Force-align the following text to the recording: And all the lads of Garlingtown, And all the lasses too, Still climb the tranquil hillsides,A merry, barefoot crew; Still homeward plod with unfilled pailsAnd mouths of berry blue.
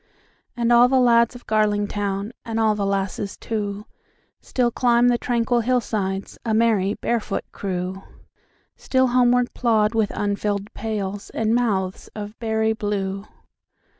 And 0.57 0.73
all 0.73 0.87
the 0.87 0.99
lads 0.99 1.35
of 1.35 1.45
Garlingtown, 1.45 2.31
And 2.43 2.59
all 2.59 2.73
the 2.73 2.87
lasses 2.87 3.37
too, 3.37 3.85
Still 4.41 4.71
climb 4.71 5.09
the 5.09 5.17
tranquil 5.19 5.59
hillsides,A 5.61 6.55
merry, 6.55 6.95
barefoot 6.95 7.43
crew; 7.51 8.01
Still 8.75 9.09
homeward 9.09 9.53
plod 9.53 9.93
with 9.93 10.09
unfilled 10.15 10.73
pailsAnd 10.73 11.51
mouths 11.51 12.07
of 12.15 12.39
berry 12.39 12.73
blue. 12.73 13.27